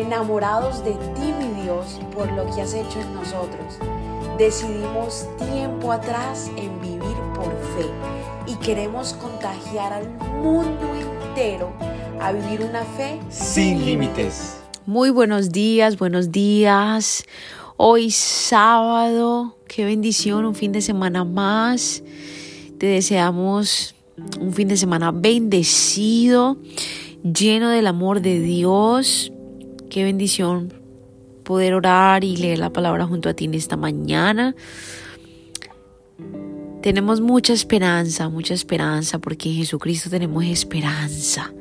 enamorados 0.00 0.84
de 0.84 0.92
ti, 0.92 1.32
mi 1.38 1.62
Dios, 1.62 2.00
por 2.14 2.30
lo 2.32 2.44
que 2.54 2.62
has 2.62 2.74
hecho 2.74 3.00
en 3.00 3.14
nosotros. 3.14 3.78
Decidimos 4.38 5.26
tiempo 5.38 5.92
atrás 5.92 6.50
en 6.56 6.80
vivir 6.80 7.16
por 7.34 7.50
fe 7.76 7.86
y 8.46 8.54
queremos 8.56 9.12
contagiar 9.14 9.92
al 9.92 10.08
mundo 10.42 10.86
entero 10.94 11.72
a 12.20 12.32
vivir 12.32 12.62
una 12.62 12.84
fe 12.84 13.20
sin 13.28 13.84
límites. 13.84 14.60
Muy 14.86 15.10
buenos 15.10 15.52
días, 15.52 15.98
buenos 15.98 16.32
días. 16.32 17.24
Hoy 17.76 18.10
sábado, 18.10 19.56
qué 19.68 19.84
bendición, 19.84 20.44
un 20.44 20.54
fin 20.54 20.72
de 20.72 20.80
semana 20.80 21.24
más. 21.24 22.02
Te 22.78 22.86
deseamos 22.86 23.94
un 24.40 24.52
fin 24.52 24.68
de 24.68 24.76
semana 24.76 25.12
bendecido, 25.12 26.56
lleno 27.22 27.68
del 27.68 27.86
amor 27.86 28.20
de 28.20 28.40
Dios. 28.40 29.32
Qué 29.90 30.04
bendición 30.04 30.72
poder 31.42 31.74
orar 31.74 32.22
y 32.22 32.36
leer 32.36 32.60
la 32.60 32.70
palabra 32.70 33.06
junto 33.06 33.28
a 33.28 33.34
ti 33.34 33.46
en 33.46 33.54
esta 33.54 33.76
mañana. 33.76 34.54
Tenemos 36.80 37.20
mucha 37.20 37.52
esperanza, 37.52 38.28
mucha 38.28 38.54
esperanza, 38.54 39.18
porque 39.18 39.48
en 39.48 39.56
Jesucristo 39.56 40.08
tenemos 40.08 40.44
esperanza. 40.44 41.52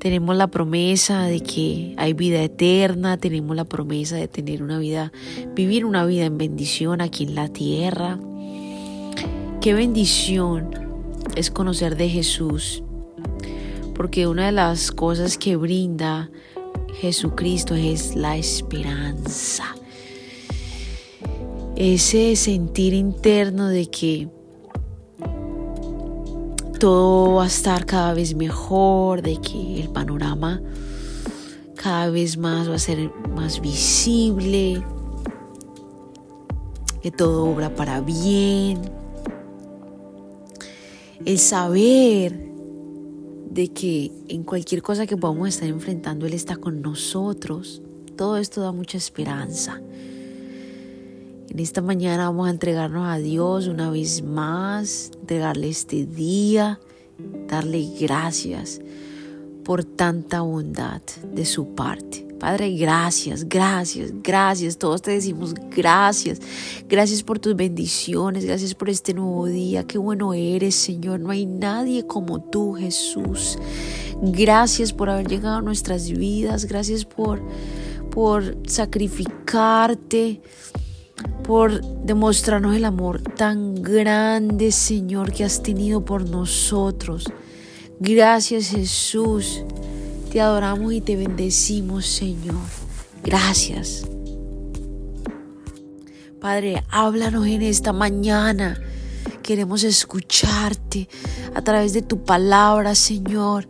Tenemos 0.00 0.34
la 0.34 0.48
promesa 0.48 1.26
de 1.26 1.40
que 1.40 1.94
hay 1.96 2.12
vida 2.12 2.42
eterna, 2.42 3.18
tenemos 3.18 3.54
la 3.54 3.66
promesa 3.66 4.16
de 4.16 4.26
tener 4.26 4.60
una 4.60 4.80
vida, 4.80 5.12
vivir 5.54 5.84
una 5.84 6.04
vida 6.04 6.24
en 6.24 6.38
bendición 6.38 7.00
aquí 7.02 7.22
en 7.22 7.36
la 7.36 7.48
tierra. 7.48 8.18
Qué 9.60 9.74
bendición 9.74 10.70
es 11.36 11.52
conocer 11.52 11.96
de 11.96 12.08
Jesús, 12.08 12.82
porque 13.94 14.26
una 14.26 14.46
de 14.46 14.52
las 14.52 14.90
cosas 14.90 15.38
que 15.38 15.54
brinda 15.54 16.30
Jesucristo 16.94 17.74
es 17.74 18.16
la 18.16 18.36
esperanza. 18.36 19.64
Ese 21.76 22.36
sentir 22.36 22.92
interno 22.92 23.68
de 23.68 23.86
que 23.86 24.28
todo 26.78 27.34
va 27.34 27.44
a 27.44 27.46
estar 27.46 27.86
cada 27.86 28.14
vez 28.14 28.34
mejor, 28.34 29.22
de 29.22 29.40
que 29.40 29.80
el 29.80 29.88
panorama 29.88 30.60
cada 31.76 32.10
vez 32.10 32.36
más 32.36 32.68
va 32.68 32.74
a 32.74 32.78
ser 32.78 33.10
más 33.34 33.60
visible, 33.60 34.84
que 37.02 37.10
todo 37.10 37.46
obra 37.46 37.74
para 37.74 38.00
bien. 38.00 38.80
El 41.24 41.38
saber 41.38 42.49
de 43.50 43.68
que 43.68 44.12
en 44.28 44.44
cualquier 44.44 44.82
cosa 44.82 45.06
que 45.06 45.16
podamos 45.16 45.48
estar 45.48 45.68
enfrentando, 45.68 46.26
Él 46.26 46.34
está 46.34 46.56
con 46.56 46.80
nosotros. 46.80 47.82
Todo 48.16 48.36
esto 48.36 48.60
da 48.60 48.72
mucha 48.72 48.96
esperanza. 48.96 49.80
En 51.48 51.58
esta 51.58 51.82
mañana 51.82 52.26
vamos 52.26 52.46
a 52.46 52.50
entregarnos 52.50 53.08
a 53.08 53.18
Dios 53.18 53.66
una 53.66 53.90
vez 53.90 54.22
más, 54.22 55.10
entregarle 55.20 55.68
este 55.68 56.06
día, 56.06 56.78
darle 57.48 57.84
gracias 57.98 58.80
por 59.64 59.84
tanta 59.84 60.42
bondad 60.42 61.02
de 61.32 61.44
su 61.44 61.74
parte. 61.74 62.29
Padre, 62.40 62.70
gracias, 62.74 63.46
gracias, 63.46 64.14
gracias. 64.22 64.78
Todos 64.78 65.02
te 65.02 65.10
decimos 65.10 65.52
gracias. 65.76 66.40
Gracias 66.88 67.22
por 67.22 67.38
tus 67.38 67.54
bendiciones, 67.54 68.46
gracias 68.46 68.74
por 68.74 68.88
este 68.88 69.12
nuevo 69.12 69.44
día. 69.44 69.86
Qué 69.86 69.98
bueno 69.98 70.32
eres, 70.32 70.74
Señor. 70.74 71.20
No 71.20 71.30
hay 71.30 71.44
nadie 71.44 72.06
como 72.06 72.40
tú, 72.40 72.72
Jesús. 72.72 73.58
Gracias 74.22 74.94
por 74.94 75.10
haber 75.10 75.28
llegado 75.28 75.58
a 75.58 75.60
nuestras 75.60 76.10
vidas. 76.10 76.64
Gracias 76.64 77.04
por, 77.04 77.42
por 78.10 78.56
sacrificarte, 78.66 80.40
por 81.44 81.82
demostrarnos 82.04 82.74
el 82.74 82.86
amor 82.86 83.20
tan 83.20 83.74
grande, 83.74 84.72
Señor, 84.72 85.30
que 85.30 85.44
has 85.44 85.62
tenido 85.62 86.06
por 86.06 86.26
nosotros. 86.26 87.26
Gracias, 87.98 88.68
Jesús. 88.68 89.62
Te 90.30 90.40
adoramos 90.40 90.92
y 90.92 91.00
te 91.00 91.16
bendecimos, 91.16 92.06
Señor. 92.06 92.54
Gracias. 93.24 94.06
Padre, 96.40 96.84
háblanos 96.88 97.48
en 97.48 97.62
esta 97.62 97.92
mañana. 97.92 98.80
Queremos 99.42 99.82
escucharte 99.82 101.08
a 101.52 101.62
través 101.62 101.94
de 101.94 102.02
tu 102.02 102.22
palabra, 102.22 102.94
Señor. 102.94 103.66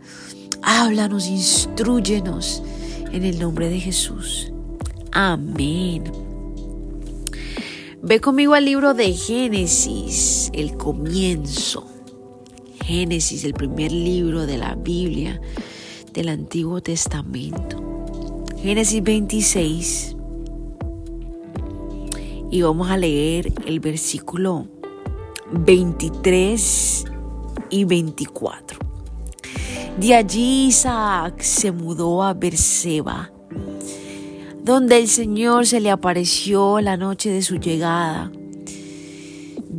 Háblanos, 0.61 1.25
instruyenos 1.25 2.61
en 3.11 3.25
el 3.25 3.39
nombre 3.39 3.67
de 3.67 3.79
Jesús. 3.79 4.53
Amén. 5.11 6.03
Ve 8.03 8.21
conmigo 8.21 8.53
al 8.53 8.65
libro 8.65 8.93
de 8.93 9.13
Génesis, 9.13 10.51
el 10.53 10.77
comienzo. 10.77 11.87
Génesis, 12.85 13.45
el 13.45 13.55
primer 13.55 13.91
libro 13.91 14.45
de 14.45 14.59
la 14.59 14.75
Biblia 14.75 15.41
del 16.13 16.29
Antiguo 16.29 16.81
Testamento. 16.81 17.77
Génesis 18.57 19.01
26. 19.03 20.15
Y 22.51 22.61
vamos 22.61 22.89
a 22.89 22.97
leer 22.97 23.53
el 23.65 23.79
versículo 23.79 24.67
23 25.51 27.05
y 27.69 27.85
24. 27.85 28.79
De 29.97 30.15
allí 30.15 30.67
Isaac 30.67 31.41
se 31.41 31.71
mudó 31.71 32.23
a 32.23 32.33
Berseba, 32.33 33.31
donde 34.63 34.97
el 34.97 35.07
Señor 35.07 35.65
se 35.65 35.79
le 35.79 35.91
apareció 35.91 36.81
la 36.81 36.97
noche 36.97 37.29
de 37.29 37.41
su 37.41 37.55
llegada. 37.55 38.31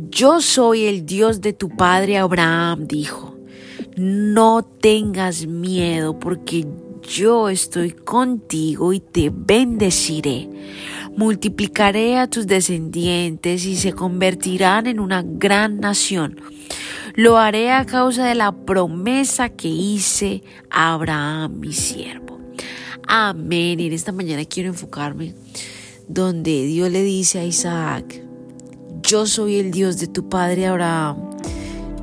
Yo 0.09 0.41
soy 0.41 0.85
el 0.85 1.05
Dios 1.05 1.41
de 1.41 1.53
tu 1.53 1.69
padre 1.69 2.17
Abraham, 2.17 2.87
dijo 2.87 3.32
no 3.95 4.63
tengas 4.63 5.45
miedo 5.45 6.19
porque 6.19 6.67
yo 7.01 7.49
estoy 7.49 7.91
contigo 7.91 8.93
y 8.93 8.99
te 8.99 9.31
bendeciré. 9.33 10.49
Multiplicaré 11.15 12.17
a 12.17 12.27
tus 12.27 12.47
descendientes 12.47 13.65
y 13.65 13.75
se 13.75 13.93
convertirán 13.93 14.87
en 14.87 14.99
una 14.99 15.21
gran 15.23 15.79
nación. 15.79 16.39
Lo 17.15 17.37
haré 17.37 17.71
a 17.71 17.85
causa 17.85 18.25
de 18.25 18.35
la 18.35 18.51
promesa 18.51 19.49
que 19.49 19.67
hice 19.67 20.43
a 20.69 20.93
Abraham, 20.93 21.59
mi 21.59 21.73
siervo. 21.73 22.39
Amén. 23.07 23.79
Y 23.79 23.87
en 23.87 23.93
esta 23.93 24.11
mañana 24.11 24.45
quiero 24.45 24.69
enfocarme 24.69 25.35
donde 26.07 26.65
Dios 26.65 26.91
le 26.91 27.03
dice 27.03 27.39
a 27.39 27.45
Isaac, 27.45 28.23
yo 29.03 29.25
soy 29.25 29.57
el 29.57 29.71
Dios 29.71 29.99
de 29.99 30.07
tu 30.07 30.29
padre 30.29 30.65
Abraham. 30.65 31.17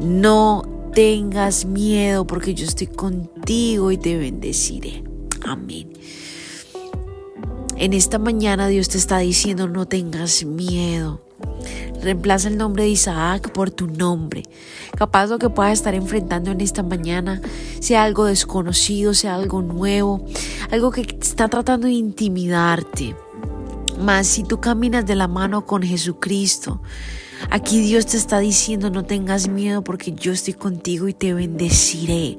No 0.00 0.79
tengas 1.00 1.64
miedo 1.64 2.26
porque 2.26 2.52
yo 2.52 2.66
estoy 2.66 2.86
contigo 2.86 3.90
y 3.90 3.96
te 3.96 4.18
bendeciré. 4.18 5.02
Amén. 5.46 5.94
En 7.78 7.94
esta 7.94 8.18
mañana 8.18 8.68
Dios 8.68 8.90
te 8.90 8.98
está 8.98 9.16
diciendo 9.20 9.66
no 9.66 9.86
tengas 9.86 10.44
miedo. 10.44 11.22
Reemplaza 12.02 12.48
el 12.48 12.58
nombre 12.58 12.82
de 12.82 12.90
Isaac 12.90 13.50
por 13.50 13.70
tu 13.70 13.86
nombre. 13.86 14.42
Capaz 14.94 15.28
lo 15.28 15.38
que 15.38 15.48
puedas 15.48 15.72
estar 15.72 15.94
enfrentando 15.94 16.50
en 16.50 16.60
esta 16.60 16.82
mañana 16.82 17.40
sea 17.80 18.04
algo 18.04 18.26
desconocido, 18.26 19.14
sea 19.14 19.36
algo 19.36 19.62
nuevo, 19.62 20.26
algo 20.70 20.90
que 20.90 21.00
está 21.18 21.48
tratando 21.48 21.86
de 21.86 21.94
intimidarte. 21.94 23.16
Mas 23.98 24.26
si 24.26 24.42
tú 24.44 24.60
caminas 24.60 25.06
de 25.06 25.14
la 25.14 25.28
mano 25.28 25.64
con 25.64 25.82
Jesucristo, 25.82 26.82
Aquí 27.48 27.80
Dios 27.80 28.06
te 28.06 28.16
está 28.16 28.38
diciendo, 28.38 28.90
no 28.90 29.04
tengas 29.04 29.48
miedo 29.48 29.82
porque 29.82 30.12
yo 30.12 30.32
estoy 30.32 30.54
contigo 30.54 31.08
y 31.08 31.14
te 31.14 31.32
bendeciré. 31.32 32.38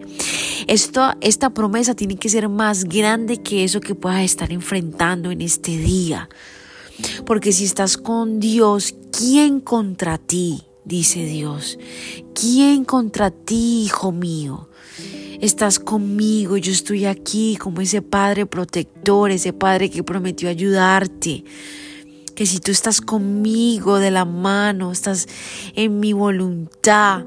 Esto, 0.68 1.14
esta 1.22 1.50
promesa 1.50 1.96
tiene 1.96 2.18
que 2.18 2.30
ser 2.30 2.50
más 2.50 2.84
grande 2.84 3.38
que 3.38 3.64
eso 3.64 3.82
que 3.82 3.96
puedas 3.96 4.22
estar 4.22 4.52
enfrentando 4.52 5.32
en 5.32 5.42
este 5.42 5.78
día. 5.78 6.30
Porque 7.26 7.52
si 7.52 7.66
estás 7.66 7.98
con 7.98 8.40
Dios, 8.40 8.94
¿quién 9.12 9.60
contra 9.60 10.18
ti? 10.18 10.62
Dice 10.86 11.26
Dios. 11.26 11.80
¿Quién 12.40 12.86
contra 12.86 13.32
ti, 13.32 13.84
hijo 13.86 14.12
mío? 14.12 14.70
Estás 15.42 15.80
conmigo, 15.80 16.58
yo 16.58 16.72
estoy 16.72 17.06
aquí 17.06 17.58
como 17.58 17.82
ese 17.82 18.04
Padre 18.04 18.46
protector, 18.46 19.32
ese 19.32 19.54
Padre 19.54 19.90
que 19.90 20.04
prometió 20.04 20.50
ayudarte 20.50 21.44
que 22.32 22.46
si 22.46 22.60
tú 22.60 22.72
estás 22.72 23.02
conmigo 23.02 24.00
de 24.00 24.12
la 24.12 24.26
mano, 24.26 24.92
estás 24.92 25.28
en 25.76 26.00
mi 26.00 26.14
voluntad, 26.14 27.26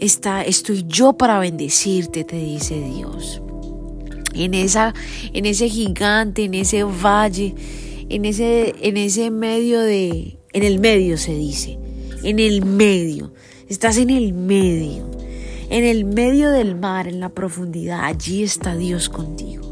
está, 0.00 0.42
estoy 0.42 0.84
yo 0.86 1.14
para 1.14 1.38
bendecirte, 1.38 2.24
te 2.24 2.36
dice 2.36 2.80
Dios. 2.80 3.42
En, 4.34 4.54
esa, 4.54 4.94
en 5.32 5.46
ese 5.46 5.68
gigante, 5.68 6.44
en 6.44 6.54
ese 6.54 6.84
valle, 6.84 7.54
en 8.08 8.24
ese, 8.24 8.74
en 8.80 8.96
ese 8.96 9.30
medio 9.30 9.80
de, 9.80 10.38
en 10.52 10.62
el 10.62 10.78
medio 10.78 11.18
se 11.18 11.34
dice, 11.34 11.78
en 12.22 12.38
el 12.38 12.64
medio, 12.64 13.32
estás 13.68 13.96
en 13.98 14.10
el 14.10 14.32
medio, 14.32 15.10
en 15.70 15.84
el 15.84 16.04
medio 16.04 16.50
del 16.50 16.74
mar, 16.76 17.08
en 17.08 17.20
la 17.20 17.30
profundidad, 17.30 18.04
allí 18.04 18.42
está 18.42 18.76
Dios 18.76 19.08
contigo. 19.08 19.67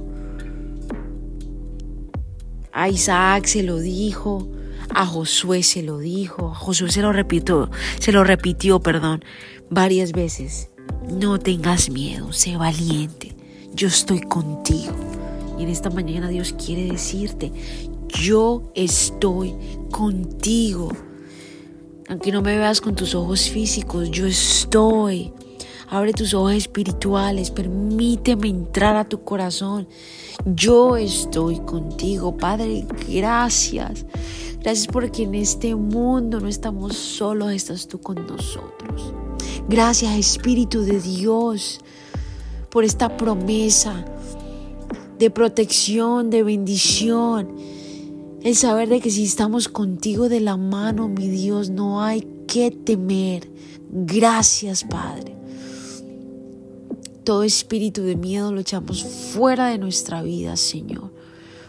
A 2.78 2.90
Isaac 2.90 3.46
se 3.46 3.62
lo 3.62 3.78
dijo, 3.78 4.50
a 4.90 5.06
Josué 5.06 5.62
se 5.62 5.82
lo 5.82 5.96
dijo, 5.96 6.50
a 6.50 6.55
Josué 6.55 6.90
se 6.90 7.00
lo 7.00 7.11
repitió, 7.11 7.70
se 7.99 8.12
lo 8.12 8.23
repitió, 8.23 8.81
perdón, 8.81 9.25
varias 9.70 10.12
veces. 10.12 10.69
No 11.08 11.38
tengas 11.38 11.88
miedo, 11.88 12.34
sé 12.34 12.58
valiente. 12.58 13.34
Yo 13.73 13.88
estoy 13.88 14.20
contigo. 14.20 14.93
Y 15.58 15.62
en 15.62 15.70
esta 15.70 15.88
mañana 15.88 16.28
Dios 16.28 16.52
quiere 16.52 16.84
decirte, 16.84 17.50
yo 18.08 18.70
estoy 18.75 19.55
contigo. 19.90 20.93
Aunque 22.11 22.31
no 22.31 22.43
me 22.43 22.58
veas 22.58 22.82
con 22.82 22.94
tus 22.94 23.14
ojos 23.14 23.49
físicos, 23.49 24.11
yo 24.11 24.26
estoy. 24.26 25.32
Abre 25.88 26.12
tus 26.12 26.35
ojos 26.35 26.55
espirituales, 26.55 27.50
permíteme 27.50 28.49
entrar 28.49 28.97
a 28.97 29.09
tu 29.09 29.23
corazón. 29.23 29.87
Yo 30.44 30.97
estoy 30.97 31.61
contigo, 31.61 32.37
Padre, 32.37 32.87
gracias. 33.09 34.05
Gracias 34.61 34.88
porque 34.88 35.23
en 35.23 35.37
este 35.37 35.77
mundo 35.77 36.41
no 36.41 36.49
estamos 36.49 36.97
solos, 36.97 37.53
estás 37.53 37.87
tú 37.87 38.00
con 38.00 38.27
nosotros. 38.27 39.15
Gracias, 39.69 40.17
Espíritu 40.17 40.83
de 40.83 41.00
Dios, 41.00 41.81
por 42.69 42.82
esta 42.82 43.17
promesa 43.17 44.05
de 45.21 45.31
protección, 45.31 46.31
de 46.31 46.43
bendición. 46.43 47.55
El 48.43 48.56
saber 48.56 48.89
de 48.89 49.00
que 49.00 49.11
si 49.11 49.25
estamos 49.25 49.69
contigo 49.69 50.29
de 50.29 50.41
la 50.41 50.56
mano, 50.56 51.09
mi 51.09 51.29
Dios, 51.29 51.71
no 51.71 52.03
hay 52.03 52.27
que 52.49 52.71
temer. 52.73 53.49
Gracias, 53.91 54.85
Padre. 54.85 55.37
Todo 57.26 57.43
espíritu 57.43 58.02
de 58.02 58.14
miedo 58.14 58.52
lo 58.52 58.61
echamos 58.61 59.02
fuera 59.02 59.67
de 59.67 59.78
nuestra 59.78 60.23
vida, 60.23 60.56
Señor. 60.56 61.12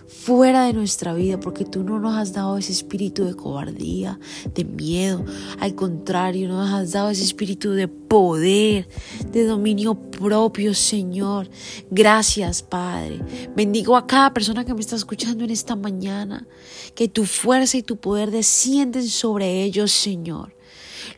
Fuera 0.07 0.65
de 0.65 0.73
nuestra 0.73 1.15
vida, 1.15 1.39
porque 1.39 1.65
tú 1.65 1.83
no 1.83 1.99
nos 1.99 2.15
has 2.15 2.31
dado 2.31 2.59
ese 2.59 2.71
espíritu 2.71 3.25
de 3.25 3.33
cobardía, 3.33 4.19
de 4.53 4.63
miedo. 4.65 5.25
Al 5.59 5.73
contrario, 5.73 6.47
nos 6.47 6.69
has 6.69 6.91
dado 6.91 7.09
ese 7.09 7.23
espíritu 7.23 7.71
de 7.71 7.87
poder, 7.87 8.87
de 9.31 9.45
dominio 9.45 9.95
propio, 9.95 10.75
Señor. 10.75 11.49
Gracias, 11.89 12.61
Padre. 12.61 13.19
Bendigo 13.55 13.97
a 13.97 14.05
cada 14.05 14.35
persona 14.35 14.63
que 14.63 14.75
me 14.75 14.81
está 14.81 14.95
escuchando 14.95 15.43
en 15.43 15.49
esta 15.49 15.75
mañana. 15.75 16.47
Que 16.93 17.07
tu 17.07 17.25
fuerza 17.25 17.77
y 17.77 17.81
tu 17.81 17.97
poder 17.97 18.29
descienden 18.29 19.09
sobre 19.09 19.63
ellos, 19.63 19.91
Señor. 19.91 20.56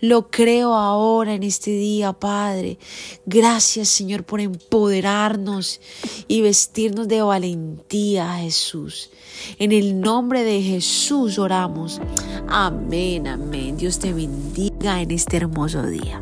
Lo 0.02 0.30
creo 0.30 0.74
ahora 0.76 1.34
en 1.34 1.44
este 1.44 1.72
día, 1.72 2.14
Padre. 2.14 2.78
Gracias, 3.26 3.90
Señor, 3.90 4.24
por 4.24 4.40
empoderarnos 4.40 5.82
y 6.28 6.42
vestirnos 6.42 7.08
de 7.08 7.22
valentía, 7.22 8.38
Jesús. 8.38 9.12
En 9.58 9.72
el 9.72 10.00
nombre 10.00 10.44
de 10.44 10.62
Jesús 10.62 11.38
oramos. 11.38 12.02
Amén, 12.48 13.28
amén. 13.28 13.78
Dios 13.78 14.00
te 14.00 14.14
bendiga 14.14 15.02
en 15.02 15.12
este 15.12 15.38
hermoso 15.38 15.84
día. 15.84 16.22